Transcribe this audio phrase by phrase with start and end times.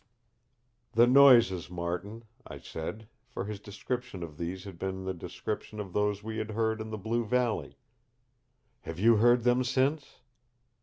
[0.93, 5.93] "The noises, Martin," I said, for his description of these had been the description of
[5.93, 7.77] those we had heard in the blue valley.
[8.79, 10.15] "Have you heard them since?"